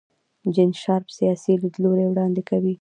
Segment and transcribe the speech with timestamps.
[0.53, 2.69] جین شارپ سیاسي لیدلوری وړاندې کوي.